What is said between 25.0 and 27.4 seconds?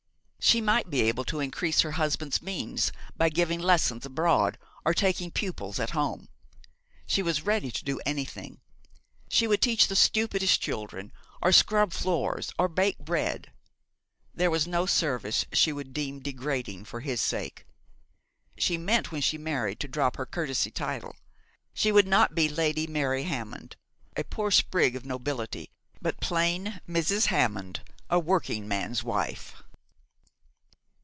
nobility, but plain Mrs.